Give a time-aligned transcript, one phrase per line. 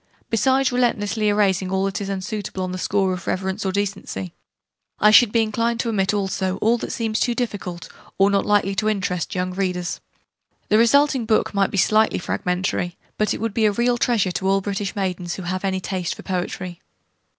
[0.31, 4.33] Besides relentlessly erasing all that is unsuitable on the score of reverence or decency,
[4.99, 8.73] I should be inclined to omit also all that seems too difficult, or not likely
[8.73, 10.01] to interest young readers.
[10.69, 14.47] The resulting book might be slightly fragmentary: but it would be a real treasure to
[14.47, 16.81] all British maidens who have any taste for poetry.